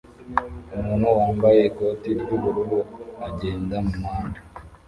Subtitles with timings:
[0.77, 2.79] Umuntu wambaye ikoti ry'ubururu
[3.27, 4.39] agenda mumuhanda